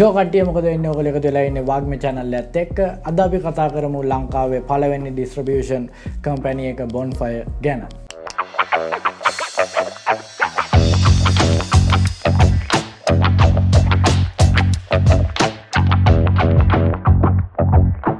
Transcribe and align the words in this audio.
ජෝකටිය 0.00 0.42
මොකද 0.48 0.64
එන්න 0.64 0.86
ඔකල 0.88 1.08
එක 1.08 1.16
තුලාන්න 1.20 1.56
වාග්ම 1.68 1.90
චැනල්ල 2.02 2.36
ඇත් 2.36 2.54
එක් 2.56 2.78
අද 3.08 3.18
අපි 3.20 3.40
කතා 3.44 3.66
කරමු 3.74 4.00
ලංකාවේ 4.02 4.60
පලවෙනි 4.70 5.10
ඩිස්ට්‍රබියෂන් 5.12 5.84
කම්පැනිය 6.24 6.70
එක 6.70 6.80
බොන් 6.88 7.12
ෆය 7.18 7.44
ගැන. 7.60 7.84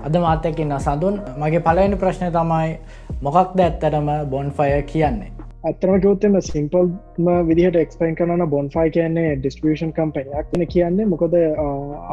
අද 0.04 0.22
මාතයකින්න 0.26 0.78
සඳුන්. 0.78 1.20
මගේ 1.38 1.66
පලවෙනි 1.66 1.96
ප්‍රශ්නය 1.96 2.28
තමයි 2.30 2.78
මොකක්ද 3.22 3.60
ඇත්තටම 3.60 4.16
බොන් 4.28 4.52
ෆය 4.52 4.82
කියන්නේ? 4.82 5.39
අත්තම 5.61 5.90
ගෞතම 6.02 6.36
සිම්පල්ම 6.42 7.27
විදිහට 7.48 7.74
එක්ස්පයින් 7.77 8.14
කරන 8.18 8.42
බොන්ෆයි 8.52 8.92
කියන්නේ 8.92 9.32
ඩිස්ට්‍රියෂන් 9.36 9.90
කම්පනයක් 9.98 10.54
න 10.59 10.62
කියන්නේ. 10.66 11.09
මොකද 11.12 11.34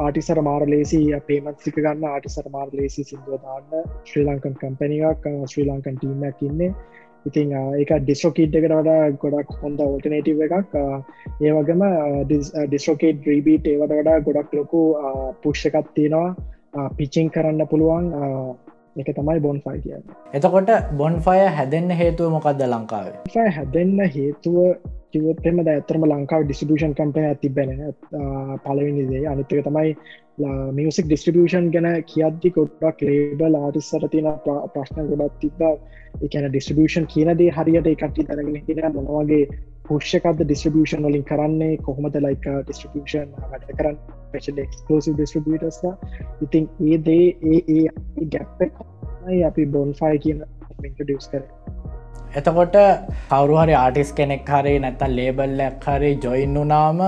ආටිසර 0.01 0.41
මාර 0.47 0.65
ලේසි 0.67 0.99
පේමත් 1.27 1.63
සික 1.65 1.77
ගන්න 1.77 2.03
ආටිසර 2.09 2.49
මාර 2.51 2.67
ලේසි 2.73 3.05
සිදුවදාන්න 3.05 3.87
ශ්‍රී 4.03 4.25
ලංකන් 4.25 4.57
කම්පැනියක් 4.61 5.29
ශ්‍රී 5.45 5.67
ලංකන් 5.67 5.95
ටීමයක් 5.95 6.43
ඉන්නේ. 6.49 6.73
ඉතින් 7.25 7.55
ඒක 7.79 7.95
ඩිස්ෝකීට් 8.01 8.59
එකට 8.61 8.75
වඩා 8.75 9.09
ගොඩක් 9.23 9.55
හොඳ 9.63 9.79
ඕටනේටව 9.81 10.43
එකක්. 10.49 10.77
ඒ 11.41 11.57
වගේම 11.57 11.87
ඩිස්ෝකේට් 12.67 13.25
්‍රීබීට් 13.25 13.73
ඒවට 13.73 13.95
වඩා 13.95 14.21
ගොඩක් 14.27 14.59
ලොකු 14.59 14.83
පුෂ්ෂකත් 15.43 15.93
තියෙනවා. 15.95 16.89
පිචිං 16.97 17.31
කරන්න 17.31 17.69
පුළුවන්. 17.71 18.11
එක 18.97 19.09
තමයි 19.15 19.39
බොන් 19.39 19.63
ෆයි 19.63 19.81
කියන්න. 19.81 20.05
එතකොට 20.33 20.69
බොන් 20.93 21.17
ෆය 21.21 21.39
හැදෙන්න්න 21.53 21.95
හේතුව 21.95 22.31
මොකක්ද 22.31 22.63
ලංකාවේ? 22.67 23.49
හැදෙන්න්න 23.51 24.05
හේතුව 24.09 24.61
කිවත්තෙම 25.13 25.59
ඇතරම 25.63 26.05
ලංකාව 26.05 26.45
ඩිස්ටිබියෂන් 26.45 26.95
කම්පය 26.95 27.27
තිබෙන 27.41 27.69
පලවිනිදේ 28.63 29.21
අනිතක 29.31 29.53
තමයි 29.67 29.93
මියසික් 30.71 31.07
ඩිස්ටිබියෂන් 31.07 31.69
ගැන 31.71 31.87
කියද්දි 32.05 32.51
කොටක් 32.57 33.03
ලේබල් 33.03 33.57
ආටිස්සර 33.59 34.07
තින 34.09 34.27
ප්‍රශ්න 34.73 35.09
ගොඩක් 35.11 35.39
තිබ 35.41 35.63
එකන 36.21 36.49
ඩිස්ටිබියෂන් 36.49 37.07
කියනදේ 37.07 37.49
හරියට 37.51 37.89
එකටි 37.93 38.25
තරගෙන 38.25 38.59
හිෙන 38.61 38.97
මොනවගේ 38.97 39.43
පුෂ්කද 39.87 40.41
ඩිස්ටිබියෂන් 40.41 41.07
වලින් 41.07 41.25
කරන්නේ 41.25 41.77
කොහොමද 41.79 42.17
ලයික 42.19 42.45
ඩිස්ටිබියෂන් 42.45 43.29
uh, 43.29 43.37
uh, 43.37 43.51
වැඩ 43.51 43.71
කරන්න 43.71 43.97
පෙශල් 44.31 44.61
එක්ස්ලෝසි 44.65 45.13
ඩිස්ටිබියටස්ල 45.13 45.87
ඉතින් 46.41 46.69
ඒදේ 46.87 47.25
ඒ 47.45 47.61
ඒ 47.77 48.27
ගැප්ප 48.27 48.61
අපි 49.43 49.65
බොන් 49.67 49.93
ෆයි 49.93 50.19
කියන 50.19 50.43
ඩියස් 50.99 51.31
කර. 51.31 51.43
එතකොට 52.33 52.77
කවරුහරි 53.29 53.75
ආටිස් 53.75 54.11
කෙනෙක් 54.13 54.51
හරි 54.51 54.75
නැත්තල් 54.79 55.17
ලේබල්ලක් 55.19 55.87
හරි 55.87 56.11
ජොයින් 56.19 56.57
වනාම 56.57 57.01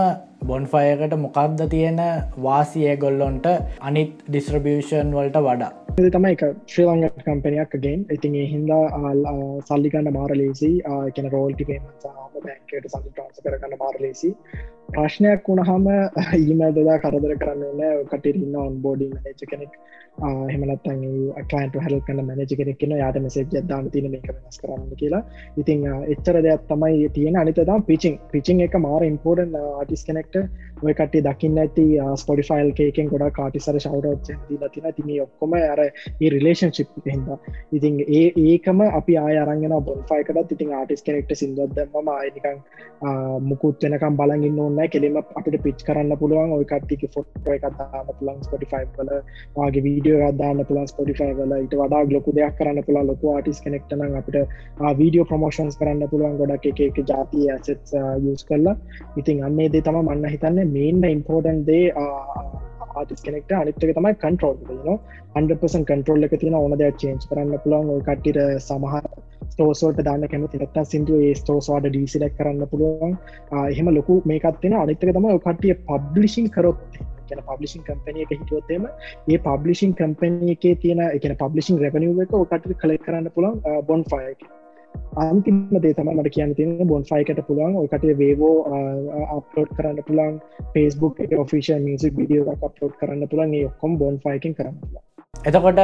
බොන්ෆයකට 0.43 1.13
මොකක්ද 1.17 1.61
තියෙන 1.69 1.99
වාසිය 2.39 2.95
ගොල්ලොන්ට 2.97 3.47
අනිත් 3.81 4.23
ඩිස්ට්‍රබියෂන් 4.25 5.11
වලට 5.13 5.41
වඩා 5.41 5.71
තමයි 5.89 6.31
එක 6.35 6.41
ශ්‍රී 6.67 6.85
ලංග 6.85 7.05
කම්පනයක් 7.19 7.71
ගෙන් 7.83 8.01
ඉතින් 8.11 8.35
ඒ 8.35 8.45
හින්දා 8.45 9.13
සල්ලිකන්න 9.67 10.09
මාර 10.13 10.31
ලේසි. 10.33 10.71
එකන 11.07 11.29
රෝල්ටි 11.31 11.67
පේම 11.69 11.87
බැංකයට 12.35 12.87
සල්ලි 12.87 13.09
ට්‍රන්ස 13.09 13.41
කරගන්න 13.45 13.79
මාර 13.79 13.97
ලේසි. 13.99 14.29
ප්‍රශ්නයක් 14.89 15.47
වුණහම 15.47 15.87
ඊමල් 16.39 16.73
දදා 16.73 16.97
කරදර 16.99 17.33
කරන්න 17.37 18.05
කටිරන්න 18.07 18.55
ඔන් 18.57 18.77
බෝඩි 18.81 19.09
නච 19.13 19.49
කෙනෙක්. 19.51 19.73
හෙමනත්තන් 20.19 21.03
කලන්ට 21.45 21.75
හල් 21.79 21.97
කන්න 22.01 22.25
මැනජ 22.27 22.53
කෙනෙක්න 22.53 22.93
යාට 22.93 23.19
මෙසේ 23.19 23.45
ජදදාන 23.45 23.89
තින 23.91 24.09
මේක 24.11 24.27
වෙනස් 24.29 24.61
කරන්න 24.61 24.95
කියලා. 24.95 25.21
ඉතින් 25.57 25.85
එච්චර 26.07 26.41
දෙයක් 26.41 26.65
තමයි 26.67 27.09
තියෙන. 27.09 27.37
අනිතදම් 27.37 27.85
පිචිං 27.85 28.17
පිචිං 28.31 28.61
එක 28.61 28.75
මාර 28.79 29.05
ඉම්පෝර්ටන් 29.05 29.55
ආටිස් 29.61 30.03
කෙනෙක්ට. 30.03 30.41
ඔය 30.81 30.93
කටේ 30.93 31.23
දකින්න 31.23 31.57
ඇති 31.57 31.85
ස්පොඩිෆයිල් 32.15 32.69
එකෙන් 32.83 33.09
ගොඩ 33.09 33.25
කාටිසර 33.33 33.79
ශවරෝත් 33.79 34.29
ලතින 34.57 34.87
තින 34.93 35.09
ඔක්කොම 35.21 35.55
අර 35.55 35.81
ඒ 35.81 36.29
රිලේෂන්ශිප් 36.29 36.93
හිද 37.05 37.31
ඉතින් 37.73 37.99
ඒ 38.09 38.25
ඒකම 38.43 38.83
අපි 38.91 39.17
ආයරගෙන 39.17 39.75
බොන්ෆයිකට 39.83 40.53
ඉතින් 40.55 40.73
ආටිස් 40.73 41.03
කෙනෙක්ට 41.03 41.35
සිින්දොත්දම 41.35 42.11
ආයනිකං 42.13 42.61
මුකුත් 43.43 43.83
වෙනකම් 43.83 44.15
බලගන්න 44.15 44.78
ඕන්න 44.79 44.89
කෙලෙම 44.89 45.17
අපිට 45.17 45.57
පිච් 45.63 45.81
කරන්න 45.83 46.15
පුළුවන් 46.15 46.53
ඔය 46.55 46.65
කට්ටික 46.65 47.03
ෆොට්ට 47.13 47.47
එකත්දාම 47.47 48.07
පුලන් 48.11 48.39
ස්පොටිෆයි 48.43 48.85
වල. 48.97 49.11
වගේ 49.57 49.83
වීඩියෝ 49.85 50.21
අදදාන්න 50.27 50.63
පුලන් 50.65 50.87
ස්පොටිෆයි 50.87 51.33
වල. 51.33 51.53
ඉට 51.65 51.75
වඩා 51.75 52.01
ලොකු 52.09 52.35
දෙයක් 52.37 52.55
කරන්න 52.59 52.85
පුලා 52.87 53.03
ලොකු 53.03 53.33
ආටිස් 53.33 53.61
කෙනෙක්ටන 53.61 54.03
අපිට 54.11 54.37
වීඩියෝ 55.01 55.27
ප්‍රමෝෂන්ස් 55.31 55.79
කරන්න 55.79 56.11
පුළුවන් 56.11 56.39
ගොඩක් 56.41 56.69
එක 56.71 56.81
එක 56.87 57.03
ජාතිය 57.03 57.49
ඇසෙත් 57.49 57.95
යස් 58.23 58.45
කරලා. 58.45 58.75
ඉතින් 59.17 59.43
අන්නේ 59.43 59.69
දේ 59.69 59.83
තම 59.83 60.01
මන්න 60.01 60.33
හිතන්න 60.35 60.59
මේන්ම 60.69 61.07
ඉම්පෝර්ටන් 61.09 61.63
දේ 61.65 61.85
ආටිස් 62.95 63.25
කෙනෙක්ට 63.25 63.51
අනිත්තක 63.53 63.89
තමයි 63.91 64.15
කන්ට්‍රෝල් 64.17 64.57
න 64.77 64.99
හන්ඩපසන් 65.35 65.83
කන්ට්‍රෝල් 65.85 66.27
එක 66.27 66.39
තින 66.39 66.55
ඕන 66.55 66.77
දෙයක් 66.77 67.03
චේන්ච් 67.03 67.27
කරන්න 67.29 67.59
පුළන් 67.65 67.95
ඔය 67.95 68.01
කට්ටිට 68.01 68.39
සමහ 68.59 68.95
ස්තෝසෝට 69.49 70.01
දාන්න 70.07 70.27
කැමති. 70.27 70.59
රත්තා 70.59 70.85
සිින්දුව 70.85 71.21
ඒ 71.21 71.35
ස්තෝසවාඩ 71.35 71.87
ඩීසිලක් 71.87 72.35
කරන්න 72.37 72.67
පුළුවන්. 72.67 73.15
එහෙම 73.63 73.93
ලොකු 73.95 74.19
මේකත්තින 74.25 74.77
අනිත්තක 74.77 75.07
තම 75.09 75.31
කට්ටිය 75.37 75.79
පබ්ලිෂින් 75.87 76.51
කරොත්. 76.51 77.01
කියන 77.27 77.43
පබ්ලිසින් 77.45 77.83
කම්පනය 77.83 78.23
එක 78.23 78.31
හිතුවත්තේම 78.35 78.87
ඒ 79.27 79.39
පබ්ලිසින් 79.39 79.91
කම්පනය 79.95 80.53
එකේ 80.55 80.75
තියෙන 80.77 81.03
එක 81.07 81.27
පබ්ලිසින් 81.41 81.81
රැපනිව 81.81 82.23
එක 82.25 82.33
ඔකට 82.35 82.71
කළ 82.75 82.97
කරන්න 82.99 83.29
පුළන් 83.35 83.61
බොන් 83.85 84.05
ෆයක 84.05 84.49
අන්තිම 85.23 85.59
දේ 85.83 85.93
තම 85.93 86.09
මට 86.11 86.33
කියන්න 86.35 86.55
තින 86.55 86.71
බොන් 86.87 87.03
ෆයිකට 87.03 87.41
පුළුවන්. 87.47 87.77
ඔකටේ 87.83 88.17
වේවෝ 88.17 88.55
අප්ලෝඩ් 89.37 89.71
කරන්න 89.77 90.01
පුළන් 90.07 90.35
ෆස්බුක් 90.73 91.21
ෆිෂ 91.51 91.69
මිසික් 91.85 92.17
විඩියෝ 92.17 92.57
අප්ලෝඩ් 92.61 92.97
කරන්න 92.99 93.31
පුළන් 93.31 93.55
ඔක්කොම් 93.61 93.97
බොන් 93.97 94.19
ෆයිකින් 94.25 94.55
කරන්න 94.55 94.77
එතකොට 95.45 95.79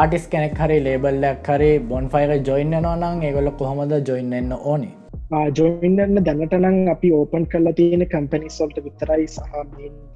ආටිස් 0.00 0.24
කෙනෙක් 0.32 0.56
හරි 0.58 0.78
ලේබල්ලක් 0.86 1.50
හරි 1.50 1.70
බොන් 1.90 2.08
ෆයික 2.08 2.32
ජොයින්න 2.48 2.80
නොනං 2.82 3.22
ඒගොල 3.22 3.50
කොහොමද 3.60 3.94
ජොයින්න 4.08 4.52
ඕනේ? 4.54 4.92
ජොයින්න්න 5.52 6.20
දැනටනං 6.20 6.88
අපි 6.92 7.08
ඕපන් 7.12 7.44
කරලා 7.46 7.72
තියෙන 7.72 8.04
කම්පනි 8.06 8.50
සොල්ට 8.50 8.78
විතරයි 8.84 9.26
සහ 9.28 9.56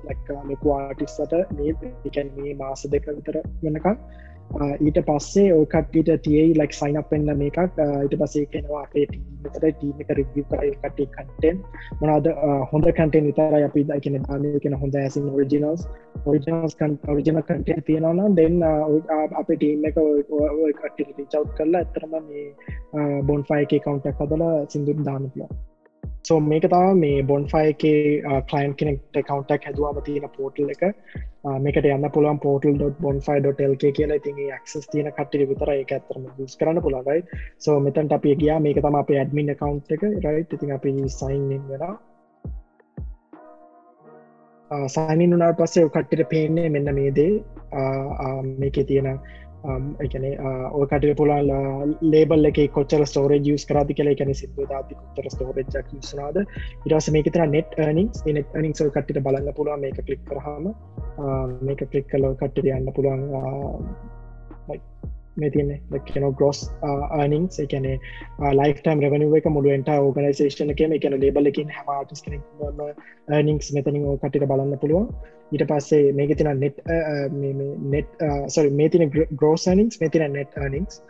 ලැක්කා 0.07 0.41
ලොකු 0.49 0.73
ආටිස්සට 0.75 1.35
මේ 1.57 1.75
එකැන් 2.05 2.31
මේ 2.37 2.55
මාස 2.63 2.83
දෙක 2.95 3.07
විතර 3.11 3.39
වෙනකම් 3.63 3.99
ඊට 4.81 4.99
පස්සේ 5.05 5.53
ඕකටට 5.53 6.11
තියයි 6.23 6.55
ලක් 6.55 6.73
සයින් 6.73 6.99
පෙන්න්න 7.05 7.39
මේකක් 7.39 7.59
ඊට 7.59 8.15
පසේ 8.21 8.45
කෙනවා 8.47 8.83
අපේ 8.83 9.07
ටීමතර 9.07 9.67
ටීම 9.71 10.01
එක 10.01 10.13
රිවිය 10.13 10.45
කරයි 10.47 10.73
කටේ 10.77 11.09
කටෙන් 11.09 11.61
මොනාද 12.01 12.29
හොඳ 12.73 12.89
කටෙන් 12.93 13.29
විතර 13.29 13.57
අපි 13.61 13.85
දකින 13.85 14.19
දාමකෙන 14.23 14.77
හොඳ 14.77 14.97
ඇසින් 14.97 15.29
ඔරිජිනල්ස් 15.31 15.87
ඔරිජනස් 16.27 16.79
ඔරිජන 17.09 17.43
කටේ 17.43 17.81
තියෙනවන 17.83 18.37
දෙන්න 18.37 18.63
අප 19.35 19.49
ටීම 19.49 19.85
එක 19.85 20.01
කට 20.79 21.09
රිචව් 21.11 21.47
කරලා 21.53 21.83
ඇතරම 21.83 22.19
මේ 22.23 23.23
බොන් 23.23 23.45
ෆයි 23.45 23.63
එක 23.63 23.79
කවන්ටක් 23.79 24.21
හදලා 24.23 24.57
සිින්දුම් 24.67 25.07
දානපලා 25.07 25.53
සෝ 26.25 26.39
මේක 26.43 26.67
තම 26.73 27.01
මේ 27.01 27.23
බොන්ෆයි 27.23 27.61
uh, 27.61 27.71
එක 27.73 27.83
කලයින් 28.51 28.75
කෙනෙක් 28.75 29.01
කවන්ටක් 29.13 29.67
හැදවාම 29.67 30.01
තියෙන 30.07 30.31
පෝටල් 30.37 30.73
එක. 30.75 30.85
මේකට 31.65 31.89
යන්න 31.91 32.09
පුළුවන් 32.15 32.41
පෝටල්.බොන්ෆයි.ල්ක 32.45 33.85
කියලා. 33.99 34.19
ඉතින් 34.23 34.41
ක්ස් 34.63 34.89
තියන 34.93 35.11
කට්ටිය 35.11 35.49
විතර 35.51 35.75
එක 35.75 35.93
ඇතරම 35.99 36.25
ස් 36.47 36.57
කරන්න 36.57 36.83
පුළගයි 36.87 37.21
සෝ 37.59 37.77
මෙතන්ට 37.81 38.17
අපි 38.19 38.35
ගියා. 38.43 38.59
මේක 38.61 38.81
තම 38.81 38.99
අප 39.03 39.13
ඇඩමින් 39.13 39.55
කවන්් 39.55 39.79
එක 39.91 40.09
රයි් 40.27 40.43
ඉතින් 40.49 40.75
අපි 40.79 40.97
සයින් 41.19 41.47
වෙන 41.51 41.97
සයිනින් 44.89 45.31
වනාට 45.31 45.57
පස්සේ 45.57 45.89
කට්ටිට 45.89 46.29
පේන්නේ 46.29 46.69
මෙන්න 46.69 46.95
මේදේ 46.95 47.33
uh, 47.73 48.07
uh, 48.25 48.43
මේක 48.59 48.81
තියෙන 48.87 49.21
එකන 50.05 50.25
ඕකට 50.79 51.07
පුළන් 51.19 51.53
ලේබල් 52.13 52.51
එක 52.51 52.61
කොච්චර 52.75 53.05
ස්ටෝරේ 53.09 53.41
ජස් 53.41 53.67
කරති 53.71 53.97
කල 53.99 54.11
එකන 54.13 54.33
සිදු 54.35 54.67
දාති 54.73 54.99
කොත්තර 54.99 55.31
ස්ටෝරජක් 55.35 55.95
සනාද 56.03 56.41
ඉරස 56.41 57.11
මේකතර 57.17 57.47
නෙට් 57.49 57.79
නිින්ස් 57.93 58.25
නෙට 58.29 58.59
නිින්ස් 58.59 58.85
කට්ට 58.89 59.23
බලන්න 59.27 59.57
පුළුවන් 59.57 59.81
මේක 59.81 60.01
කලික් 60.03 60.25
කරහම 60.29 60.69
uh, 60.69 61.47
මේක 61.63 61.87
කලික් 61.91 62.11
කල 62.11 62.29
කට්ට 62.35 62.69
යන්න 62.71 62.93
පුළුවන් 62.93 63.25
uh, 63.33 64.14
මේ 65.37 65.51
තියන 65.51 65.71
කියන 66.07 66.27
ගොස් 66.41 66.61
ආනිංස් 66.91 67.61
එකන 67.65 67.89
ලයිෆටම් 68.61 69.03
රවනුව 69.05 69.37
එක 69.39 69.49
මුළුවන්ට 69.57 69.91
ඕගනයිසේෂන 69.95 70.75
එකම 70.75 70.97
එකන 70.99 71.19
ලේබල 71.25 71.53
එකින් 71.53 71.73
හමටිස් 71.79 72.25
කෙනෙක් 72.27 72.43
නිංස් 73.49 73.73
මෙතනින් 73.77 74.07
කටිට 74.19 74.47
බලන්න 74.53 74.79
පුළුවන්. 74.79 75.09
ඊට 75.53 75.67
පස්සේ 75.71 76.13
මේක 76.13 76.37
තින 76.39 76.53
නෙට් 76.61 76.79
නෙට් 77.89 78.25
සොරි 78.49 78.71
මේ 78.73 78.89
තින 78.89 79.11
ගෝසනිින්ස් 79.37 80.01
මේ 80.01 80.15
තින 80.15 80.27
නෙට් 80.33 80.59
නිංස් 80.71 81.03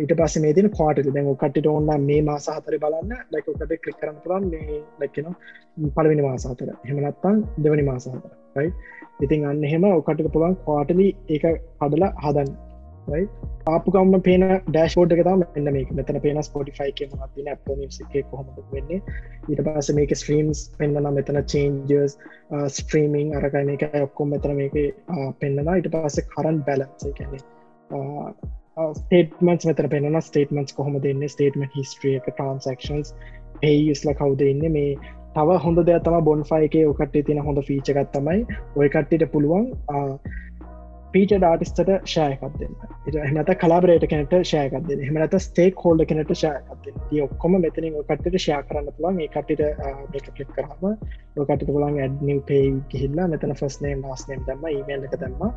ඊට 0.00 0.12
පස්ස 0.14 0.40
මේ 0.40 0.54
තින 0.54 0.70
කාට 0.70 1.00
දැන් 1.08 1.30
කටට 1.34 1.66
ඔන්න 1.68 1.90
මේ 2.02 2.20
මාස 2.22 2.48
හතර 2.48 2.78
බලන්න. 2.78 3.16
ලයිකට 3.32 3.78
කලික් 3.82 3.98
කරන්න 4.00 4.20
පුරන් 4.24 4.50
මේ 4.50 4.82
ලැක්කෙන 5.00 5.32
පලවෙනි 5.96 6.22
මාසාතර 6.22 6.70
හෙමනත්තන් 6.84 7.42
දෙවනි 7.58 7.82
මාසාතර 7.82 8.70
ඉතින් 9.20 9.44
අන්න 9.46 9.64
එහෙම 9.64 9.84
ඔකට 9.88 10.22
පුළුවන් 10.28 10.56
කාටලි 10.66 11.08
ඒක 11.28 11.44
හදලා 11.80 12.12
හදන්න. 12.24 12.50
ආපුකම්ම 13.66 14.14
පේන 14.22 14.44
ඩෑස්පෝඩ් 14.66 15.14
එක 15.14 15.22
තම 15.26 15.44
එන්න 15.54 15.70
මේක. 15.76 15.92
මෙතන 15.92 16.18
පේන 16.20 16.42
ස්පොටිෆයි 16.42 16.92
එක 16.92 17.14
මතින 17.14 17.50
අප 17.52 17.70
මිසික 17.78 18.14
කොහොමද 18.30 18.58
වෙන්නේ. 18.72 19.00
ඊට 19.48 19.62
පස 19.66 19.92
මේක 19.98 20.14
ස්ට්‍රීම්ස් 20.14 20.62
පෙන්න්නන 20.78 21.08
මෙතන 21.14 21.40
චේන්ජර්ස් 21.46 22.18
ස්ට්‍රීමිං 22.70 23.34
අරකයි 23.34 23.64
මේක 23.64 23.86
ඔක්කොම් 24.00 24.34
මෙතන 24.34 24.56
මේක 24.56 24.76
පෙන්න්නනා 25.40 25.76
ඊට 25.76 25.90
පස්ස 25.92 26.30
කරන් 26.34 26.62
බැලන්සේ 26.62 27.12
කැනෙ 27.12 27.42
ස්ටේටමන්ස් 28.94 29.66
මෙතර 29.66 29.88
පෙන්න්න 29.88 30.22
ස්ටේටමන්ස් 30.22 30.78
කොහොම 30.78 31.02
දෙන්න 31.02 31.28
ස්ටේටමට 31.28 31.76
හිස්ට්‍රිය 31.76 32.16
එක 32.16 32.32
ට්‍රන්සක්ෂන්ස් 32.32 33.14
ඒස්ල 33.64 34.12
කවුද 34.14 34.42
ඉන්න. 34.44 34.66
මේ 34.72 34.96
තව 35.34 35.56
හොඳ 35.62 35.78
දෙයක් 35.84 36.04
තම 36.04 36.18
බොන්ෆයි 36.24 36.66
එක 36.66 36.74
ඔකට 36.90 37.16
තින 37.24 37.40
හොඳ 37.40 37.62
ෆීචගත්තමයි 37.64 38.44
ඔය 38.76 38.88
කට්ටිට 38.88 39.30
පුළුවන් 39.32 39.66
පීච 41.16 41.32
ඩාටිස්ට 41.34 41.78
ෂයකක්දන්න 42.06 43.20
එහමත 43.26 43.50
කලාබරේට 43.60 44.06
කෙනට 44.10 44.34
ෂයකක්ද 44.42 44.90
හමනත 45.02 45.38
ස්ටේක් 45.42 45.84
හෝල්ඩ 45.84 46.04
කෙනට 46.10 46.32
ෂයකක්ද 46.34 46.90
තිය 47.10 47.22
ඔක්කොම 47.24 47.56
මෙතනින් 47.62 47.96
ඔකටට 48.00 48.36
ෂයා 48.36 48.58
කරන්න 48.68 48.90
පුළන් 48.98 49.22
ඒ 49.24 49.28
කටට 49.34 49.62
මේක 50.12 50.28
කලික් 50.36 50.50
කරම 50.56 50.84
ඔකට 51.44 51.64
පුළන් 51.68 51.98
ඇඩ්නිව 52.02 52.42
පේ 52.50 52.62
හිල්ලා 52.94 53.28
මෙතන 53.32 53.54
ෆස්නේ 53.60 53.94
වාස්නයම් 54.02 54.44
දම්ම 54.46 54.68
ඊමේල් 54.70 55.08
එක 55.08 55.16
දම්ම. 55.16 55.52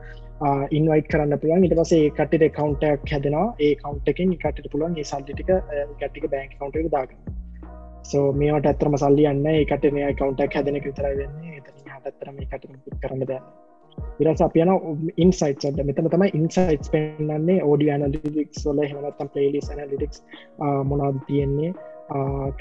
ඉන්වයිට 0.71 1.11
කරන්න 1.13 1.41
පුළන් 1.43 1.67
ඉට 1.67 1.77
පසේ 1.79 2.09
කටට 2.17 2.51
කවන්ටක් 2.57 3.13
හැදෙනවා. 3.13 3.47
ඒ 3.59 3.73
කවන්ටකින් 3.81 4.35
කට 4.43 4.73
පුළන් 4.73 4.97
ඒ 4.97 5.07
සල්ලිටික 5.11 5.51
ගැටික 6.01 6.29
බෑන්ක් 6.33 6.59
කවන්ට 6.59 6.93
දාගන්න. 6.95 7.39
සෝ 8.03 8.27
මේට 8.33 8.69
ඇතරම 8.71 8.99
සල්ලි 9.03 9.27
යන්න 9.31 9.49
ඒකට 9.53 9.89
මේ 9.97 10.13
කවන්ටක් 10.13 10.59
හැදෙන 10.59 10.83
විතර 10.85 11.09
වෙන්නේ. 11.15 11.57
එතන 11.59 11.97
හටත්තරම 11.97 12.45
කට 12.45 13.01
කරන්න 13.01 13.25
දන්න 13.25 13.68
ඉරස 14.21 14.41
අපයන 14.47 14.71
ඉන්සයිට්ට 15.23 15.83
මෙතන 15.89 16.09
තමයි 16.15 16.31
ඉන්සයිට් 16.39 16.91
පෙන්න්නේ 16.95 17.59
ෝඩිය 17.69 17.93
ඇනලිටික්ස් 17.93 18.65
වල. 18.67 18.81
හෙමනත්තම් 18.91 19.31
පලේලිස් 19.35 19.71
ඇනලිටික්ස් 19.71 20.25
මොනාද 20.91 21.23
තියෙන්නේ? 21.29 21.71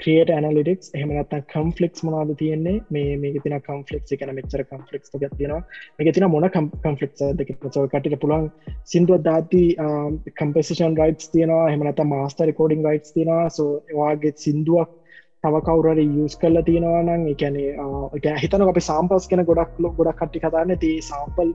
ක්‍රියට 0.01 0.31
ඇනලිටික්ස් 0.33 0.91
එහමනත්තන් 0.97 1.43
කම්ෆලික්ස් 1.53 2.03
මොනාද 2.07 2.31
තියෙන්නේ? 2.41 2.75
මේ 2.95 3.17
මේ 3.23 3.41
තින 3.45 3.55
කම්ෆලික් 3.67 4.13
එකන 4.15 4.33
මෙචර 4.39 4.63
කම්ෆලික්ස් 4.71 5.11
තියෙන 5.15 5.55
එක 5.99 6.13
තින 6.17 6.27
මොන 6.35 6.47
කම්ෆලික් 6.55 7.17
දෙක 7.39 7.51
කට 7.57 8.19
පුළන් 8.23 8.47
සිින්දුව 8.93 9.23
දාති 9.27 9.63
කම්පසිෂන් 10.41 10.97
රයිටස් 11.01 11.33
තියෙනවා. 11.35 11.65
හෙමනත 11.73 12.01
මාස්ට 12.13 12.45
රකෝඩිං 12.47 12.87
රයිටස් 12.89 13.13
තියෙනවා. 13.17 13.49
සෝ 13.57 13.69
වාගේ 13.99 14.33
සිින්දුවක් 14.45 14.95
තව 15.43 15.59
කවුරට 15.61 15.99
යස් 16.01 16.33
කල්ල 16.35 16.61
තියෙනවා 16.61 17.01
නම් 17.01 17.21
එකනේ 17.27 18.33
හිතන 18.39 18.63
අපි 18.65 18.81
සාම්පස් 18.83 19.27
කෙන 19.27 19.41
ගොඩක් 19.45 19.77
ලො 19.79 19.91
ගොඩක් 19.91 20.17
කට්ටි 20.17 20.41
කතාන්න 20.45 20.73
ති 20.81 20.89
සාම්පල් 21.03 21.53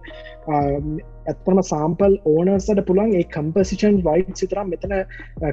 ඇත්තම 1.26 1.60
සාම්පල් 1.64 2.16
ඕනර්සට 2.26 2.81
පුළන් 2.88 3.12
ඒ 3.12 3.26
කම්පසිෂන් 3.34 4.00
වයි් 4.06 4.25
සිතරම් 4.34 4.72
මෙතන 4.72 4.94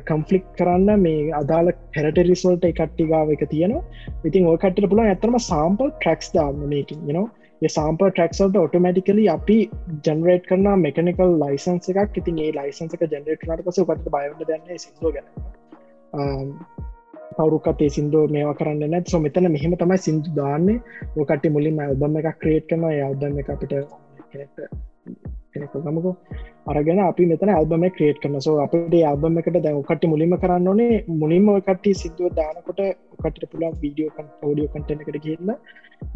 කම්ෆලික් 0.07 0.47
කරන්න 0.57 1.03
මේ 1.03 1.27
අදාළ 1.33 1.73
හැරටරිස්වල්ට 1.97 2.67
කට්ටිගාව 2.71 3.35
එක 3.35 3.45
තියෙනවා. 3.49 3.83
ඉතින් 4.25 4.47
ඕකට 4.47 4.81
පුළන් 4.85 5.05
ඇතරම 5.07 5.37
සාම්පල් 5.43 5.93
ට්‍රක්ස් 5.95 6.33
දාන්න 6.33 6.61
මේකින් 6.67 7.07
න 7.11 7.69
සාම්ප 7.69 7.99
ට්‍රක්සල්ට 8.03 8.55
ඔටමටිකලි 8.57 9.25
අපි 9.29 9.57
ජනරේට් 10.05 10.47
කරන 10.47 10.69
මෙකනිකල් 10.85 11.35
ලයිසන්ස 11.43 11.91
එකක්. 11.95 12.17
ඉතින් 12.17 12.39
ඒ 12.39 12.53
ලයිසන්සක 12.53 13.03
ජනරේට් 13.07 13.45
නට 13.47 13.67
පස 13.67 13.83
කට 13.83 14.15
බයන්න 14.15 14.39
දන්න 14.43 14.81
සිදුව 14.85 15.13
ගැන. 15.15 15.27
කවරුකත් 17.31 17.81
ඒ 17.81 17.89
සිින්දුව 17.89 18.31
මේවා 18.31 18.55
කරන්න 18.55 18.91
නැත්. 18.91 19.07
සො 19.07 19.19
මෙතන 19.19 19.51
මෙහෙම 19.51 19.75
තමයි 19.77 19.99
සිින්දු 19.99 20.35
දාන්නේ. 20.35 20.79
ඕකට 21.17 21.49
මුලින් 21.49 21.81
ඇල්බම 21.81 22.21
එක 22.21 22.31
ක්‍රේට් 22.37 22.69
කන 22.69 22.87
යවදම 22.91 23.39
එක 23.41 23.49
අපිට 23.49 23.73
කෙනෙක්ට 25.53 25.73
කෙනෙක් 25.73 25.85
ගමකෝ. 25.87 26.13
අරගෙන 26.67 26.99
අපි 27.05 27.25
මෙතන 27.31 27.51
ඇල්බම 27.53 27.85
ක්‍රේට් 27.97 28.19
කරන 28.23 28.37
සෝ 28.47 28.57
අපට 28.65 28.95
ඇල්බම 29.01 29.39
එකට 29.41 29.57
දැවකට 29.65 30.03
මුලින්ම 30.13 30.35
කරන්න 30.43 30.71
ඕනේ. 30.71 31.03
මුලින්ම 31.21 31.47
කට්ටි 31.59 31.93
සිදුව 32.01 32.35
දානකොට 32.39 32.81
කට 33.23 33.49
පුලා 33.53 33.71
වීඩියෝ 33.83 34.13
කන් 34.17 34.27
ෝඩියෝ 34.47 34.71
කටන 34.73 35.01
එකට 35.03 35.19
කියන්න 35.25 35.51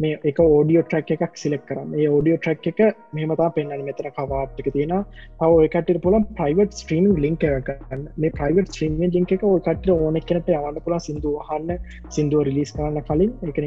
මේ 0.02 0.14
එක 0.30 0.38
ෝඩියෝ 0.46 0.84
ට්‍රක් 0.86 1.10
එකක් 1.16 1.36
සිලෙක් 1.42 1.64
කරන්න. 1.68 1.94
ඒ 2.00 2.08
ෝඩියෝ 2.16 2.40
ට්‍රක් 2.40 2.66
එක 2.72 2.80
මෙමතා 3.18 3.50
පෙන්න්න 3.56 3.86
මෙතර 3.88 4.10
කවාට්ක 4.18 4.68
තියෙන 4.76 4.94
පව 5.40 5.68
එකට 5.68 5.92
පුලන් 6.06 6.26
ප්‍රයිවට් 6.40 6.78
ස්ට්‍රීම් 6.80 7.06
ලින්ක් 7.24 7.46
කරන්න 7.68 8.04
මේ 8.22 8.34
ප්‍රයිවට් 8.38 8.72
ස්ට්‍රීම් 8.72 9.00
ලින්ක 9.16 9.36
එක 9.38 9.46
ඔකට 9.52 9.90
ඕනෙක් 9.96 10.28
කනට 10.30 10.58
යවන්න 10.58 10.84
පුලා 10.86 11.02
සිින්දුව 11.06 11.40
හන්න 11.50 11.88
සිින්දුව 12.16 12.46
රිලිස් 12.50 12.76
කරන්න 12.76 13.08
කලින්. 13.10 13.32
එක 13.50 13.58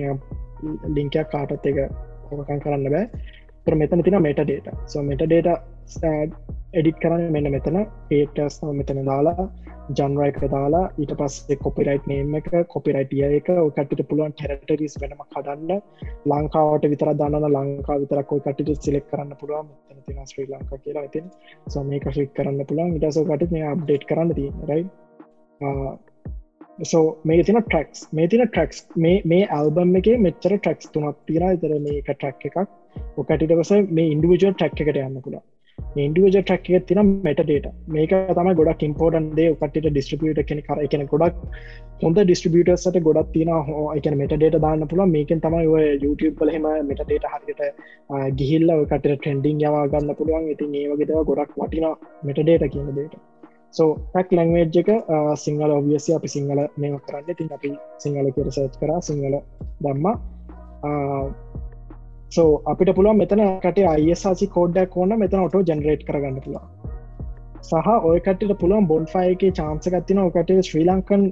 ලිංකයක් 0.95 1.30
කාටත් 1.33 1.69
එක 1.71 1.77
ඕකන් 2.31 2.60
කරන්න 2.63 2.89
බෑ. 2.94 3.06
තර 3.69 3.77
මෙතන 3.77 4.06
තින 4.06 4.21
මෙට 4.21 4.39
ඩේට 4.42 4.69
සෝ 4.88 5.01
මෙට 5.06 5.24
ඩේට 5.24 5.50
එඩික් 6.74 6.98
කරන්න 7.01 7.31
මෙන්න 7.33 7.50
මෙතන. 7.54 7.77
ඒටස් 8.12 8.56
මෙතන 8.80 9.00
දාලා 9.07 9.45
ජන්රයික 9.98 10.39
දාලා 10.54 10.83
ඊට 11.01 11.13
පස්සේ 11.19 11.57
කොපිරයිට් 11.63 12.06
නේම 12.12 12.36
එක 12.39 12.50
කොපිරයිටිය 12.74 13.24
එක 13.39 13.50
ඔකට 13.56 14.04
පුළුවන් 14.10 14.33
ටෙරටරිස් 14.33 14.98
වෙනම 15.04 15.24
කඩන්න 15.25 15.81
ලංකාවට 16.31 16.89
විතර 16.94 17.12
දන්න 17.21 17.48
ලංකා 17.56 17.98
විතරක් 18.04 18.33
කට 18.48 18.77
සිලෙක් 18.83 19.07
කරන්න 19.12 19.33
පුළුවන්. 19.42 19.71
මෙතන 19.88 20.04
තින 20.07 20.30
ශ්‍රී 20.31 20.50
ලංකා 20.51 20.81
කියලා 20.83 21.07
ඉතින්. 21.10 21.31
සෝ 21.68 21.83
මේක 21.83 22.06
ශික් 22.18 22.36
කරන්න 22.38 22.68
පුළුවන්. 22.71 22.95
ඉටසෝකට 22.98 23.56
මේ 23.56 23.66
අප්ඩේට් 23.71 24.06
කරන්න 24.12 24.36
තියන්න 24.36 24.68
රයි 24.69 24.83
සෝ 26.83 27.06
මේ 27.25 27.44
තින 27.44 27.62
ට්‍රක්ස් 27.62 28.06
මේ 28.13 28.27
තින 28.27 28.45
ට්‍රක්ස් 28.45 28.86
මේ 29.31 29.48
ඇල්බම් 29.51 29.98
එක 30.01 30.12
මෙච්චර 30.27 30.54
ට්‍රක්ස් 30.57 30.94
තුනක් 30.94 31.25
තිර 31.27 31.48
ඉතර 31.48 31.74
මේක 31.88 32.13
ට්‍රක් 32.13 32.45
එකක්. 32.51 32.78
ඔකටිටවස 33.21 33.71
මේ 33.95 34.12
ඉන්ඩුවජ 34.15 34.44
ට්‍රක් 34.44 34.83
එකට 34.83 35.01
යන්න 35.06 35.24
පුළ 35.24 35.39
ඉන්ඩුවජ 36.03 36.36
ට්‍රක් 36.38 36.68
එක 36.77 36.86
තින 36.89 37.00
මෙට 37.25 37.39
ඩේට 37.41 37.68
මේක 37.95 38.12
තම 38.38 38.50
ගොඩක් 38.59 38.83
ඉම්පෝර්ටන් 38.88 39.30
දේ. 39.38 39.50
ඔකට 39.53 39.77
ඩිස්ට්‍රිියට 39.86 40.41
කෙන 40.50 40.62
කර 40.68 40.81
එකන 40.86 41.06
ගොඩක් 41.13 41.39
හොඳ 42.03 42.19
ඩිස්ට්‍රිියටර්සට 42.21 43.00
ගොඩක් 43.07 43.31
තින 43.36 43.51
හෝ 43.69 43.86
එක 43.95 44.09
මෙට 44.21 44.36
ඩේට 44.36 44.59
දාන්න 44.65 44.86
පුළ 44.91 45.03
මේකෙන් 45.15 45.41
තමයි 45.45 45.65
ඔය 45.74 45.86
YouTube 46.03 46.36
කලහෙම 46.41 46.68
මෙට 46.89 47.01
ඩේට 47.03 47.27
හරියට 47.33 47.63
ගිහිල්ල 48.41 48.69
ඔකට 48.75 49.07
ට්‍රෙන්ඩිං 49.07 49.65
යවා 49.68 49.88
ගන්න 49.94 50.18
පුළුවන්. 50.21 50.47
ඉතින් 50.56 50.77
ඒවගෙතව 50.83 51.25
ගොඩක් 51.31 51.57
වටින 51.62 51.88
මෙට 52.30 52.42
ඩේට 52.44 52.68
කියන 52.74 52.92
දේට. 53.00 53.15
සෝ 53.77 53.89
පැක් 54.13 54.31
ලැංවේජ් 54.38 54.77
එක 54.81 54.92
සිංහල 55.45 55.71
ඔවියසිය 55.80 56.15
අපි 56.18 56.33
සිංහල 56.35 56.62
මේ 56.81 57.00
කරන්න. 57.07 57.35
තින් 57.39 57.50
අපි 57.57 57.74
සිංහල 58.06 58.30
කියර 58.35 58.51
සර්ච් 58.57 58.77
කර. 58.81 58.92
සිංහල 59.09 59.42
දම්ම 59.83 60.07
සෝ 62.29 62.49
අපිට 62.65 62.91
පුළුව 62.95 63.15
මෙතන 63.15 63.41
කට 63.59 63.85
අයිසාසි 63.89 64.47
කෝඩ්ඩක් 64.49 64.97
ඕන්න 64.97 65.19
මෙතන 65.19 65.39
ඔටෝ 65.39 65.61
ජනරේට් 65.63 66.03
කරගන්න 66.05 66.41
පුලා 66.41 66.65
සහ 67.61 67.87
ඔයකට 68.05 68.43
පුළුවන් 68.55 68.87
බොන්ෆයක 68.87 69.45
චාන්සකත්තින 69.53 70.19
ඔකට 70.19 70.51
ශ්‍රී 70.61 70.85
ලංකන් 70.85 71.23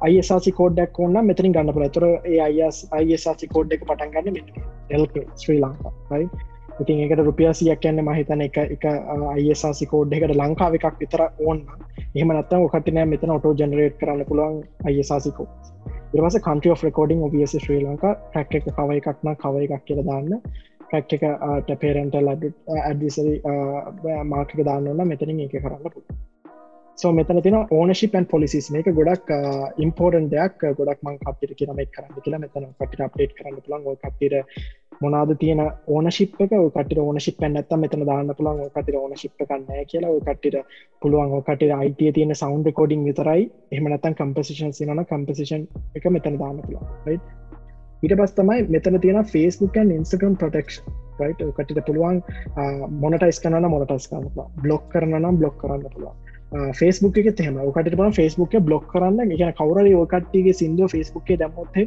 අයිසාසි 0.00 0.52
කෝඩ්ඩක් 0.52 0.98
ඕන්න 0.98 1.20
මෙතරින් 1.24 1.52
ගන්න 1.52 1.74
පුළ 1.74 1.88
තුර 1.90 2.06
ඒ 2.06 2.40
අයිස් 2.40 2.80
අයිසාසි 2.92 3.48
කෝඩ් 3.48 3.72
එක 3.72 3.84
පටන් 3.84 4.16
ගන්න 4.16 4.40
එල්ක 4.90 5.14
ශ්‍රී 5.36 5.60
ලංකා. 5.60 5.92
ඉතින් 6.80 7.00
එකට 7.00 7.20
රුපියසියක් 7.20 7.80
කියන්න 7.80 8.02
මහිතන 8.02 8.42
එක 8.42 8.58
එක 8.58 8.84
අයිසාසි 9.30 9.86
කෝඩ් 9.86 10.12
එකට 10.12 10.36
ලංකාව 10.36 10.74
එකක් 10.74 10.98
විතර 10.98 11.22
ඕන්න 11.22 11.62
එහම 12.14 12.32
නත්තම 12.32 12.66
කටිනෑ 12.68 13.06
මෙතන 13.06 13.30
ඔටෝ 13.30 13.54
ජනරේට් 13.54 13.96
කරන්න 13.98 14.26
පුළුවන් 14.26 14.60
අයිසාසිකෝ 14.84 15.48
ඉරවස 16.14 16.36
කන්ට්‍රිය 16.40 16.72
of 16.72 16.82
recording 16.84 17.24
obvious 17.24 17.54
Sri 17.56 17.80
Lanka 17.82 18.12
tag 18.16 18.56
එක 18.58 18.66
කව 18.70 18.98
එකක්න 18.98 19.32
කව 19.36 19.62
එකක් 19.66 19.84
කියල 19.86 20.02
දාන්න. 20.08 20.34
පැක් 20.90 21.14
එක 21.16 21.22
ටපේරන්ටල් 21.68 22.28
ඇඩිසරි 22.32 23.34
මාර්ක 24.26 24.52
දාන්නන්න 24.68 25.08
මෙතනින් 25.08 25.40
එක 25.44 25.54
කරන්න 25.56 25.80
පුළ 25.86 26.21
සෝ 26.98 27.12
මෙතන 27.12 27.42
තින 27.42 27.54
ඕනශිපන් 27.70 28.26
පොලිසිස් 28.26 28.66
මේක 28.70 28.88
ගොඩක් 28.92 29.30
ඉම්පෝර්ටන් 29.78 30.26
දෙයක් 30.30 30.64
ගොඩක් 30.78 31.00
මං 31.02 31.18
කපිට 31.20 31.52
කියනමක් 31.58 31.90
කරන්න 31.90 32.22
කියලා 32.24 32.40
මෙතන 32.40 32.66
කට 32.80 33.04
අපේට් 33.06 33.32
කරන්න 33.34 33.60
පුළන් 33.60 33.86
කටට 33.96 35.00
මොනාද 35.00 35.32
තියෙන 35.36 35.62
ඕනශිප්ක 35.88 36.40
කට 36.40 36.98
ඕනශිප 37.00 37.38
පැන්නත්ත 37.38 37.72
මෙතන 37.76 38.04
දාන්න 38.06 38.32
පුළන් 38.38 38.60
කට 38.74 38.96
ඕනශිප්ප 38.98 39.44
කන්න 39.44 39.86
කියලා 39.86 40.12
කටට 40.20 40.56
පුළුවන්. 41.02 41.32
කට 41.42 41.70
අයිතිය 41.78 42.12
තියෙන 42.12 42.36
සෞන්් 42.36 42.64
කෝඩිං 42.72 43.04
විතරයි. 43.04 43.46
එහමනතන් 43.72 44.18
කම්පසිෂන් 44.18 44.72
සිනන 44.72 45.04
කම්පසිෂන් 45.06 45.64
එක 45.96 46.10
මෙතන 46.10 46.36
දාන්න 46.38 46.60
පුළන් 46.62 47.16
ඊට 48.02 48.16
පස් 48.18 48.34
තමයි 48.34 48.66
මෙතන 48.68 49.00
තියෙන 49.00 49.24
ෆස්බුකන් 49.26 49.94
ඉන්ස්ටකම් 49.96 50.36
ප්‍රටෙක්ෂ 50.36 50.82
කට 51.56 51.86
පුළුවන් 51.86 52.20
මොනටයිස් 53.00 53.40
කන 53.40 53.58
මොනටස් 53.68 54.10
කන්න 54.10 54.52
බ්ලොක් 54.60 54.86
කරනම් 54.90 55.38
බ්ලොක් 55.38 55.58
කරන්න 55.58 55.88
පුළුවන්. 55.88 56.31
ෆේස්බුක් 56.74 57.18
එක 57.18 57.32
තෙම 57.36 57.58
කට 57.70 57.96
බන 57.96 58.12
ෆේස්බුක් 58.12 58.54
බ්ලොක් 58.62 58.86
කරන්න 58.88 59.34
එක 59.38 59.58
කවර 59.58 59.90
ඕකට්ටිගේ 59.94 60.54
සිින්දුව 60.54 60.90
ෆේස්බුක්ේ 60.90 61.38
දැමොත් 61.38 61.78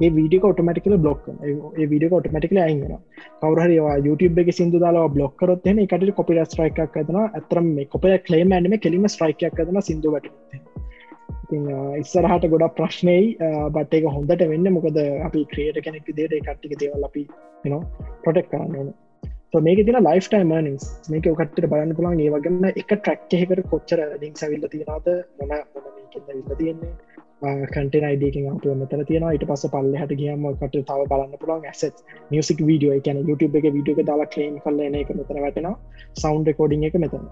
ඒ 0.00 0.10
වීඩිය 0.10 0.42
ඔටමටිකල 0.42 0.96
බ්ලොක් 0.98 1.26
ඒ 1.30 1.86
විඩිය 1.86 2.12
ඔටමටිකල 2.12 2.58
අයිගෙන 2.58 2.94
කවර 3.40 3.72
YouTube 4.00 4.42
එක 4.42 4.52
සිදු 4.52 4.80
දාලා 4.80 5.08
බ්ලොක් 5.08 5.34
කරොත් 5.36 5.66
එකට 5.66 6.14
කොපි 6.14 6.38
ස්ට්‍රයික් 6.44 6.80
ඇදන 6.82 7.18
ඇතරම 7.20 7.72
කොපය 7.88 8.18
කලේම 8.20 8.52
ඇනම 8.52 8.78
කෙලිම 8.78 9.08
ස්ට්‍රයිකයක් 9.08 9.58
ඇදන 9.58 9.82
සිදුවට 9.82 10.30
ඉස්සරහට 12.00 12.48
ගොඩක් 12.48 12.76
ප්‍රශ්නයයි 12.76 13.36
බට 13.70 14.00
එක 14.00 14.10
හොඳට 14.10 14.44
වෙන්න 14.46 14.72
මොකද 14.72 14.98
අපි 15.22 15.46
ක්‍රියට 15.46 15.84
කෙනෙක් 15.84 16.12
දේට 16.12 16.36
කට්ටික 16.40 16.78
දේවල් 16.78 17.04
අපි 17.04 17.24
පොටෙක් 18.24 18.48
කරන්න 18.50 18.76
ඕන 18.76 18.92
මේක 19.60 19.80
තින 19.86 19.98
ලයිෆ්ටයිම් 20.00 20.52
මර්නිස් 20.52 20.84
මේක 21.10 21.26
ඔකටට 21.32 21.66
බලන්න 21.72 21.96
පුළන් 21.96 22.20
ඒ 22.20 22.30
වගන්න 22.34 22.68
එක 22.70 22.92
ට්‍රක් 22.92 23.34
එකට 23.38 23.64
කොච්චර 23.72 24.04
ලිින් 24.20 24.36
සැවිල්ල 24.42 24.68
තියෙනද 24.74 25.08
මොන 25.40 25.50
මොන 25.74 25.88
මේකන්න 25.96 26.28
විල්ල 26.28 26.56
තියෙන්නේ? 26.60 26.92
කටන 27.72 28.06
අයිඩකින් 28.08 28.48
අප 28.52 28.64
මෙතන 28.82 29.04
තියෙන 29.06 29.28
ඉට 29.36 29.44
පස 29.50 29.66
පල්ල 29.74 29.98
හට 30.00 30.18
ගියම 30.20 30.46
කට 30.60 30.84
තව 30.90 31.08
බලන්න 31.12 31.42
පුළන් 31.42 31.68
ඇසත් 31.70 32.02
මියසික් 32.30 32.64
වීඩියෝ 32.68 32.98
එකන 33.00 33.22
YouTube 33.28 33.60
එක 33.60 33.68
විඩියෝ 33.76 34.08
දාලා 34.10 34.30
කලේම් 34.36 34.58
කල 34.64 34.82
එක 35.02 35.14
මෙතන 35.20 35.44
වැටෙන 35.46 35.70
සෞන්් 36.22 36.48
රකෝඩිං 36.52 36.88
එක 36.90 36.98
මෙතන 37.04 37.28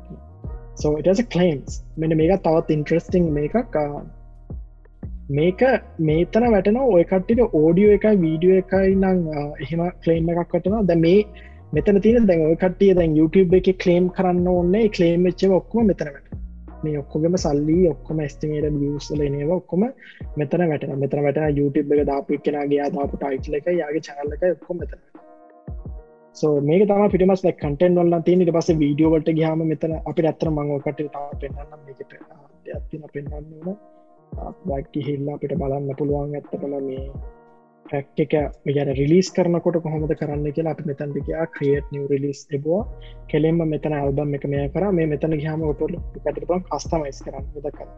so 0.75 0.97
it 0.97 1.07
has 1.07 1.21
a 1.21 1.27
claims. 1.35 1.83
මෙන 1.97 2.17
මේක 2.21 2.33
තවත් 2.47 2.77
ඉන්ට්‍රස්ටිං 2.77 3.29
මේකක්. 3.37 3.77
මේක 5.39 5.63
මේතන 6.09 6.47
වැටන 6.55 6.81
ඔය 6.85 7.05
කට්ටිට 7.05 7.57
ඕඩියෝ 7.61 7.97
එකයි 7.99 8.17
වීඩියෝ 8.25 8.61
එකයි 8.63 8.97
නම් 8.97 9.21
එහෙම 9.65 9.83
ක්ලේම් 10.05 10.31
එකක් 10.35 10.57
වටන 10.57 10.91
ද 10.91 10.99
මේ 11.05 11.21
මෙතන 11.73 12.01
තියෙන 12.03 12.25
දැන් 12.27 12.41
ඔය 12.43 12.57
කට්ටිය 12.57 12.95
දැන් 12.99 13.13
YouTube 13.17 13.57
එක 13.57 13.69
ක්ලේම් 13.83 14.07
කරන්න 14.11 14.47
ඕන්නේ 14.53 14.89
ක්ලේම් 14.97 15.27
වෙච්ච 15.27 15.43
ඔක්කොම 15.59 15.87
මෙතනට 15.87 16.33
මේ 16.83 16.99
ඔක්කොගම 16.99 17.37
සල්ලි 17.37 17.77
ඔක්කොම 17.91 18.23
ස්ටිමේට 18.33 18.79
වියස්ල 18.81 19.23
නව 19.27 19.51
ඔක්කොම 19.57 19.85
මෙතන 20.37 20.65
වැටන 20.73 20.97
මෙතන 21.03 21.23
වැට 21.27 21.41
YouTube 21.59 21.97
එක 21.97 22.03
දාපු 22.11 22.41
කෙනගේ 22.43 22.91
දාපු 22.97 23.21
ටයිටල 23.23 23.59
එක 23.61 23.71
යාගේ 23.73 24.05
චනල්ල 24.09 24.37
එක 24.37 24.45
ඔක්කොම 24.49 24.83
මෙතන. 24.83 25.01
සෝ 26.37 26.53
මේක 26.63 26.87
තම 26.89 27.07
පිටමස් 27.15 27.47
කටෙන් 27.55 27.99
වල්ල 27.99 28.19
තියනට 28.27 28.55
පස 28.57 28.75
වීඩියෝවලට 28.83 29.35
ගහම 29.39 29.67
මෙතන 29.73 29.99
අපි 30.03 30.27
ඇත්තර 30.27 30.51
මංගෝකට 30.53 31.07
තා 31.09 31.27
පෙන්න්න 31.41 31.77
මේකට 31.87 32.17
ඇත්තින 32.71 33.11
පෙන්න්න 33.15 33.77
බයිටි 34.67 35.07
හිල්ලා 35.07 35.39
අපිට 35.39 35.61
බලන්න 35.61 35.95
පුළුවන් 35.99 36.35
ඇත්තටම 36.35 36.81
මේ 36.83 37.05
ටැක් 37.93 38.21
එක 38.25 38.35
මෙගැන 38.67 38.91
රිලිස් 38.99 39.29
කරනකොට 39.37 39.77
කොහොමද 39.85 40.13
කරන්න 40.21 40.45
කියලා 40.57 40.75
අප 40.77 40.83
මෙතැන්ටිකයා 40.91 41.47
ක්‍රියට් 41.57 41.87
නිව 41.95 42.05
රිලිස් 42.13 42.41
එබවා 42.57 42.83
කෙලෙම 43.33 43.59
මෙතන 43.73 43.97
අල්බම් 44.01 44.37
එක 44.39 44.45
මේ 44.53 44.69
කර. 44.75 44.85
මේ 44.99 45.11
මෙතන 45.13 45.35
හම 45.41 45.65
ොටල් 45.71 45.97
කටතුන් 46.17 46.63
කස්ටමයිස් 46.69 47.19
කරන්න 47.25 47.49
දක 47.67 47.89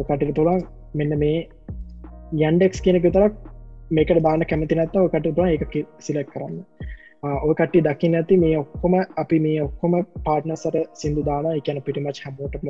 කටට 0.00 0.34
තුළන් 0.38 0.66
මෙන්න 0.94 1.18
මේ 1.22 1.38
යන්ඩෙක්ස් 2.40 2.84
කියනෙ 2.84 3.00
විතරක් 3.06 3.38
මේකට 3.90 4.22
දාන 4.26 4.46
කැමති 4.50 4.80
නැත්ත 4.80 4.98
කට 5.14 5.34
තුළ 5.36 5.54
එක 5.56 5.76
සිලෙක් 6.00 6.30
කරන්න. 6.34 6.58
ඔය 7.44 7.54
කට්ටි 7.54 7.84
දකි 7.86 8.12
නැති 8.14 8.42
මේ 8.44 8.58
ඔක්කොම 8.58 8.94
අපි 9.16 9.38
මේ 9.46 9.62
ඔක්කොම 9.62 9.98
පාට්නසට 10.26 10.78
සිින්දු 11.00 11.24
දාන 11.30 11.50
එකැන 11.52 11.82
පිටිමච් 11.86 12.24
හැමෝට 12.24 12.62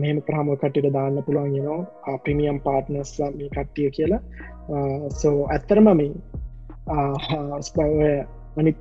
මවාගේ 0.00 0.16
මෙහම 0.16 0.18
ප්‍රහම 0.26 0.48
කටට 0.56 0.92
දාන්න 0.92 1.22
පුළුවන් 1.26 1.54
නවා 1.54 2.18
ප්‍රමියම් 2.24 2.58
පාර්ට්නස්ලා 2.60 3.30
මේ 3.38 3.48
කට්ටිය 3.48 3.90
කියලා. 3.90 4.20
සෝ 5.20 5.46
ඇත්තරම 5.46 5.88
මේ 5.96 6.10
අනි 8.60 8.72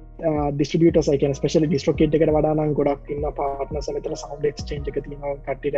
ඩිස්ටියට 0.54 1.00
සයිකන 1.08 1.36
ස්පේෂල 1.40 1.66
ඩිස්ට්‍රකේට් 1.68 2.16
එකට 2.18 2.32
වඩානම් 2.38 2.74
ගොඩක් 2.80 3.12
ඉන්න 3.16 3.28
පාටන 3.40 3.82
සමතර 3.82 4.16
සෞන්් 4.16 4.40
ක්ස්චේන්ජ් 4.58 4.90
එක 4.92 4.98
තින 5.04 5.20
කට්ටිට 5.46 5.78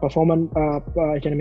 පෆෝමන් 0.00 0.46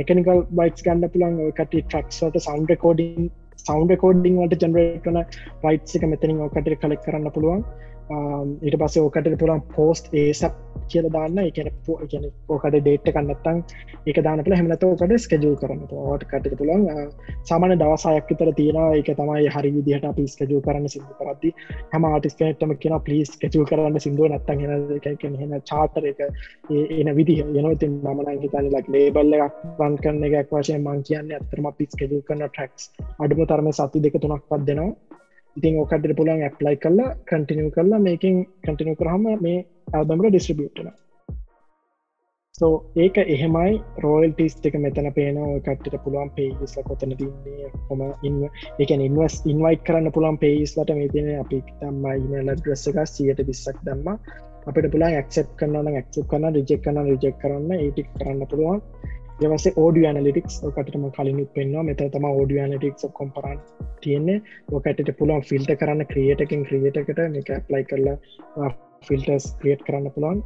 මෙකනිකල් 0.01 0.43
බයිස් 0.59 0.83
ගන්න 0.87 1.13
පුළන් 1.13 1.37
කට 1.59 1.85
ට්‍රක්ස්ට 1.85 2.41
සෞන්් 2.47 2.67
රකෝඩින් 2.73 3.31
සෞන්් 3.67 3.87
රකෝඩිං 3.95 4.41
වලට 4.41 4.67
ජනරේටන 4.67 5.23
රයිට් 5.67 5.95
එක 5.97 6.09
මෙතනින් 6.15 6.43
කට 6.57 6.77
කලෙක් 6.83 7.07
කරන්න 7.07 7.33
පුළුවන්. 7.37 7.63
ඊට 8.11 8.77
පස්ස 8.77 8.99
ඕකට 8.99 9.39
පුළන් 9.39 9.63
පෝස්ට් 9.71 10.13
ඒසප් 10.15 10.59
කියල 10.89 11.07
දාන්න. 11.09 11.37
එකන 11.41 11.69
ගැන 12.05 12.25
ඕකට 12.49 12.77
ඩේට් 12.77 13.09
කන්නත්තන් 13.09 13.61
එක 14.05 14.19
දානට 14.25 14.49
හමනත 14.51 14.83
ඕකට 14.83 15.13
ස්කජූ 15.25 15.53
කරන්න 15.55 15.83
ට 15.85 16.29
කට 16.31 16.57
පුළන් 16.59 16.87
සාමාන 17.43 17.75
දවසායක් 17.77 18.31
විතර 18.31 18.51
තියෙන 18.59 18.79
එක 18.99 19.11
තමයි 19.13 19.47
හරි 19.49 19.73
විදිහට 19.77 20.07
අපි 20.11 20.27
ස්කජූ 20.27 20.61
කරන්න 20.61 20.89
සිදු 20.89 21.17
කරදදි 21.19 21.53
හම 21.93 22.07
ආටිස්කටම 22.09 22.75
කියෙන 22.77 22.97
පලිස් 23.01 23.33
කචූ 23.37 23.65
කරන්න 23.65 23.99
සිදුව 23.99 24.29
නත්තන් 24.29 24.59
හෙන 24.61 25.39
හෙන 25.43 25.55
චාතර 25.63 26.05
එක 26.05 26.21
එන 26.21 27.15
විදිහ. 27.15 27.39
යනති 27.61 27.87
මන 27.87 28.29
හිතන 28.37 28.71
ලක් 28.71 28.85
ලේබල්ල 28.89 29.37
එකක් 29.37 29.63
රන් 29.79 29.97
කරන 29.97 30.27
එකක් 30.31 30.53
වශය 30.53 30.77
මං 30.77 31.01
කියන්න 31.03 31.31
ඇතරම 31.31 31.71
පිස් 31.77 31.95
කජූ 31.95 32.21
කරන 32.27 32.45
ටක්ස් 32.47 32.91
අඩුම 33.19 33.45
තරම 33.45 33.71
සති 33.73 34.03
දෙක 34.03 34.19
තුනක් 34.19 34.45
පත් 34.49 34.61
දෙනවා. 34.67 35.10
ඉතින් 35.57 35.79
ඕකට 35.79 36.09
පුලන් 36.17 36.33
ඇප්ලයි 36.39 36.75
කරලා 36.77 37.11
කටිනිය 37.27 37.69
කරලා 37.71 37.99
මේකින් 37.99 38.41
කටිනිය 38.63 38.95
කරහම 38.95 39.29
මේ 39.41 39.59
ඇල්බම්ට 39.93 40.29
ඩිස්ට්‍රිබියට්න 40.29 40.91
සෝ 42.55 42.73
ඒක 42.95 43.15
එහෙමයි. 43.25 43.71
රෝයල් 44.03 44.33
ටිස් 44.33 44.55
එක 44.67 44.75
මෙතන 44.83 45.07
පේන 45.15 45.37
කට්ට 45.65 45.95
පුළුවන් 46.03 46.31
පේස්ල 46.35 46.83
කොතන 46.89 47.13
තින්නේ 47.19 47.69
හොම 47.87 48.01
ඉන්න 48.27 48.39
එක 48.79 48.91
ඉන්වස් 48.97 49.35
ඉන්වයිට 49.53 49.85
කරන්න 49.87 50.13
පුළන් 50.17 50.37
පේස්ලට 50.43 50.91
මේ 50.99 51.11
තින 51.15 51.29
අපි 51.35 51.61
තම්ම 51.71 52.05
ඉමල 52.13 52.51
ඩ්‍රෙස්ස 52.51 52.85
එක 52.91 52.99
සියට 53.07 53.41
විස්සක් 53.47 53.79
දම්ම. 53.87 54.19
අපිට 54.67 54.89
පුලා 54.93 55.23
ක්සප් 55.23 55.47
කරන්න 55.59 55.89
ක්සප් 55.97 56.27
කරන්න 56.31 56.55
රිජෙක් 56.57 56.83
කරන්න 56.85 57.09
රිජෙක් 57.11 57.41
කරන්න. 57.41 57.71
ඒටික් 57.77 58.13
කරන්න 58.15 58.45
පුළුවන්. 58.45 58.83
ඒවස 59.41 59.63
ඕඩිය 59.75 60.05
ඇනලිටික්ස් 60.07 60.57
කටම 60.75 61.05
කලින් 61.15 61.39
පෙන්වා 61.55 61.83
මෙත 61.85 62.01
තම 62.13 62.25
ඕඩිය 62.29 62.59
ඇනටික්ස් 62.63 63.07
කොම්පරන් 63.13 63.59
තියෙන්නේ. 64.03 64.37
ඕකටට 64.71 65.11
පුළුවන් 65.19 65.47
ෆිල්ට 65.49 65.73
කරන්න 65.79 66.09
ක්‍රියටකින් 66.11 66.65
ක්‍රියටකට 66.67 67.21
එක 67.41 67.51
ප්ලයි 67.67 67.83
කරලා 67.85 68.67
ෆිල්ටර්ස් 69.01 69.45
ක්‍රියට් 69.61 69.83
කරන්න 69.85 70.13
පුළුවන්. 70.15 70.41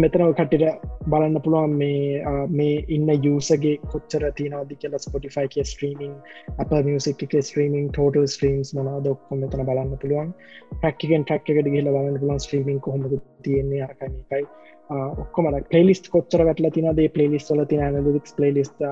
මෙතන 0.00 0.24
කටට 0.30 0.88
බලන්න 1.06 1.42
පුළුවන් 1.44 1.76
මේ 1.82 2.46
මේ 2.52 2.78
ඉන්න 2.88 3.12
යසගේ 3.12 3.74
කොච්චර 3.92 4.26
තියනවාදි 4.38 4.78
කියල 4.82 4.96
ස්පොටිෆයි 4.98 5.52
කිය 5.54 5.64
ස්ට්‍රීමිං 5.64 6.14
අප 6.58 6.74
මියසික් 6.88 7.26
එක 7.26 7.36
ස්ට්‍රීමිං 7.40 7.90
ටෝටල් 7.90 8.26
ස්ට්‍රීම්ස් 8.26 8.74
මනා 8.74 9.04
දොක්කො 9.06 9.40
මෙතන 9.42 9.64
බලන්න 9.64 9.94
පුළුවන්. 9.96 10.34
ප්‍රක්කෙන් 10.76 11.24
ට්‍රක් 11.24 11.54
එකට 11.54 11.68
ගහල 11.68 11.90
බලන්න 11.90 12.20
පුළුවන් 12.20 12.44
ස්ට්‍රීමිං 12.46 12.80
කොහොමද 12.80 13.20
තියෙන්නේ 13.42 13.86
අරකනකයි 13.88 14.44
ඔක්කොම 14.90 15.46
පලේලිස් 15.70 16.00
කොච්චර 16.08 16.44
වැටල 16.44 16.68
තින 16.70 16.88
දේ 16.96 17.08
පලේලිස් 17.08 17.50
ල 17.50 17.64
තින 17.64 17.82
ඇනලික්ස් 17.82 18.34
පලේලිස්ට 18.34 18.82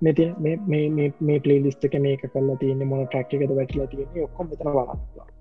මෙති 0.00 0.30
මේ 0.40 1.40
පලේලිස්ට 1.40 1.84
එක 1.84 2.00
මේක 2.00 2.24
කල්ලා 2.28 2.60
තියන්නේ 2.62 2.90
මොන 2.92 3.06
ට්‍රක් 3.06 3.36
එකද 3.38 3.54
වැටලා 3.56 3.92
තියෙන්නේ 3.92 4.26
ඔක්කොම 4.28 4.50
මෙතන 4.50 4.72
බලන්න 4.72 5.38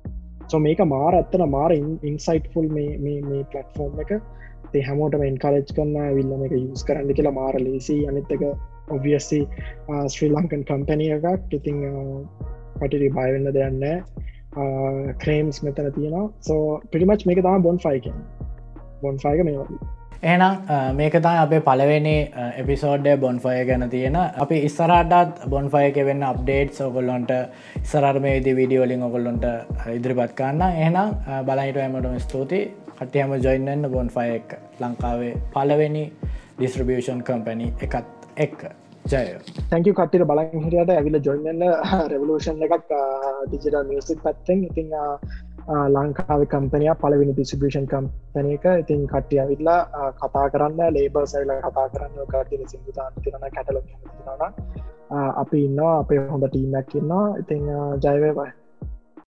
සො 0.49 0.59
මේක 0.59 0.81
මාර 0.93 1.13
ඇත්තන 1.15 1.45
මාර 1.49 1.71
ඉන්සයිට් 1.75 2.47
ෆුල් 2.53 2.67
මේ 2.75 3.43
පලට්ෆෝර්ම් 3.51 3.99
එක. 4.03 4.11
තේ 4.73 4.83
හැමෝටම 4.87 5.25
එන්කාලෙජ් 5.27 5.65
කරන්න 5.69 6.15
විල්ලම 6.17 6.45
එක 6.47 6.55
යස් 6.57 6.85
කරන්න 6.87 7.15
කියලා 7.19 7.35
මාර 7.39 7.59
ලේසි 7.59 7.97
අනිත්තක 8.11 8.43
ඔබියස්සි 8.95 9.41
ශ්‍රී 10.13 10.31
ලංකන් 10.31 10.65
කම්පැනිය 10.69 11.13
එකක්. 11.17 11.55
ඉතිං 11.59 11.79
පටිරි 12.79 13.09
බයවෙන්න 13.17 13.53
දෙයන්න 13.53 13.85
ක්‍රේම්ස් 15.23 15.63
මෙතන 15.65 15.93
තියෙනවා. 15.95 16.27
සෝ 16.41 16.61
පිටිමච් 16.91 17.25
මේක 17.29 17.41
තම 17.45 17.65
බොන් 17.67 17.81
ෆයිකන් 17.85 18.19
බොන්ෆයක 19.01 19.43
මේ 19.45 19.57
වගේ 19.61 19.98
එනම් 20.21 20.95
මේක 20.95 21.13
තයි 21.25 21.37
අපේ 21.41 21.61
පලවෙනි 21.67 22.15
එපිසෝඩ්ඩ 22.61 23.19
බොන්ෆය 23.21 23.63
ගැන 23.67 23.89
තියෙන. 23.89 24.17
අපි 24.43 24.57
ඉස්සරටත් 24.67 25.45
බොන්ෆයක 25.47 25.95
වෙන්න 26.07 26.23
අප්ඩේට් 26.23 26.73
සොකොල්ලොන්ට 26.73 27.31
සරර්මේදී 27.91 28.55
විඩියෝලින් 28.57 29.03
ඔකොල්ලොන්ට 29.07 29.45
ඉදිරිපත් 29.95 30.35
කන්න 30.35 30.61
එහනම් 30.61 31.15
බලහිට 31.47 31.79
ඇමටම 31.83 32.19
ස්තුති 32.25 32.59
කටයම 32.99 33.31
ජොයින්නන්න 33.45 33.87
බොන්ෆයක් 33.95 34.57
ලංකාවේ 34.81 35.33
පලවෙනි 35.55 36.05
ඩිස්ට්‍රබියෂන් 36.57 37.23
කම්පැනි 37.23 37.71
එකත් 37.79 38.05
එක් 38.35 38.57
ජය. 39.05 39.25
තැක 39.69 39.87
කටට 39.87 40.27
බලන් 40.29 40.65
හිරයට 40.65 40.91
ඇවිල 40.97 41.15
ජොයින්න 41.27 41.63
රෙවලූෂන් 42.11 42.59
එකක් 42.67 42.91
ඩිජිටල් 43.47 43.87
මියසික් 43.87 44.19
පත්තෙන්. 44.25 44.67
ඉතිං 44.67 44.91
ලංකාව 45.69 46.41
කම්පනය 46.45 46.85
පලවිනි 47.01 47.33
දිසිබිෂන් 47.39 47.87
කම්පනය 47.87 48.53
එක. 48.53 48.65
ඉතින් 48.83 49.01
කට්ටිය 49.07 49.41
විල්ලා 49.49 50.11
කතා 50.19 50.45
කරන්න 50.49 50.93
ලේබර් 50.95 51.25
සයිල 51.33 51.51
කතා 51.59 51.87
කරන්න 51.89 52.31
කටින 52.31 52.63
සිදුතාන් 52.67 53.11
තිරන 53.23 53.45
කැටල 53.55 53.81
න 53.81 54.41
අපි 55.35 55.65
ඉන්නවා 55.65 55.99
අපේ 55.99 56.23
හොඳ 56.27 56.47
ටීමැක් 56.47 56.95
ඉන්නවා. 56.95 57.27
ඉතින් 57.41 57.63
ජයවේබයි 58.03 58.49